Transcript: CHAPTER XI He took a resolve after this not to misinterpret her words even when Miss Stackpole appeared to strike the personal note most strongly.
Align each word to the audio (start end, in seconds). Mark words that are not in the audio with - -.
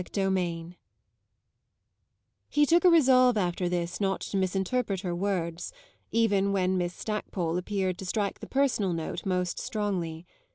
CHAPTER 0.01 0.35
XI 0.35 0.77
He 2.49 2.65
took 2.65 2.83
a 2.83 2.89
resolve 2.89 3.37
after 3.37 3.69
this 3.69 4.01
not 4.01 4.21
to 4.21 4.37
misinterpret 4.37 5.01
her 5.01 5.13
words 5.13 5.71
even 6.11 6.51
when 6.51 6.75
Miss 6.75 6.95
Stackpole 6.95 7.55
appeared 7.59 7.99
to 7.99 8.05
strike 8.07 8.39
the 8.39 8.47
personal 8.49 8.93
note 8.93 9.27
most 9.27 9.59
strongly. 9.59 10.25